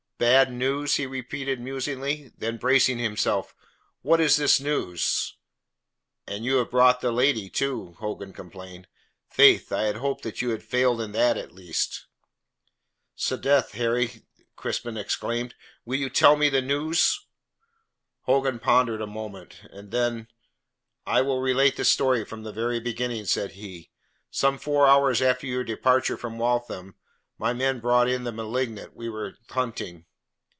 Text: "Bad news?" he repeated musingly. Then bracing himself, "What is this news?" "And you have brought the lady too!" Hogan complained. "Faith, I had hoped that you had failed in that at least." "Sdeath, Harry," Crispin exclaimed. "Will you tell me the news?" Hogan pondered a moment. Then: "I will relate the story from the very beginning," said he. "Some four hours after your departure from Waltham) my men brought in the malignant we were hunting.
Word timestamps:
"Bad 0.21 0.51
news?" 0.53 0.97
he 0.97 1.07
repeated 1.07 1.59
musingly. 1.59 2.31
Then 2.37 2.57
bracing 2.57 2.99
himself, 2.99 3.55
"What 4.03 4.21
is 4.21 4.35
this 4.35 4.59
news?" 4.59 5.35
"And 6.27 6.45
you 6.45 6.57
have 6.57 6.69
brought 6.69 7.01
the 7.01 7.11
lady 7.11 7.49
too!" 7.49 7.95
Hogan 7.99 8.31
complained. 8.31 8.85
"Faith, 9.31 9.71
I 9.71 9.85
had 9.85 9.95
hoped 9.95 10.21
that 10.21 10.39
you 10.39 10.49
had 10.49 10.61
failed 10.61 11.01
in 11.01 11.11
that 11.13 11.39
at 11.39 11.51
least." 11.53 12.05
"Sdeath, 13.17 13.71
Harry," 13.71 14.27
Crispin 14.55 14.95
exclaimed. 14.95 15.55
"Will 15.85 15.97
you 15.97 16.07
tell 16.07 16.35
me 16.35 16.49
the 16.49 16.61
news?" 16.61 17.25
Hogan 18.25 18.59
pondered 18.59 19.01
a 19.01 19.07
moment. 19.07 19.61
Then: 19.73 20.27
"I 21.03 21.21
will 21.23 21.41
relate 21.41 21.77
the 21.77 21.85
story 21.85 22.25
from 22.25 22.43
the 22.43 22.53
very 22.53 22.79
beginning," 22.79 23.25
said 23.25 23.53
he. 23.53 23.89
"Some 24.29 24.59
four 24.59 24.85
hours 24.85 25.19
after 25.19 25.47
your 25.47 25.63
departure 25.63 26.15
from 26.15 26.37
Waltham) 26.37 26.93
my 27.39 27.53
men 27.53 27.79
brought 27.79 28.07
in 28.07 28.23
the 28.23 28.31
malignant 28.31 28.95
we 28.95 29.09
were 29.09 29.35
hunting. 29.49 30.05